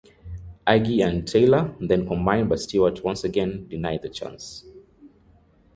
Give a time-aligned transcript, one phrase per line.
[0.65, 4.65] Agyei and Taylor then combined but Stewart once again denied the chance.